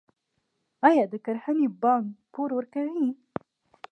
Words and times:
آیا 0.87 1.03
د 1.11 1.13
کرنې 1.25 1.67
بانک 1.81 2.05
پور 2.33 2.49
ورکوي؟ 2.57 3.09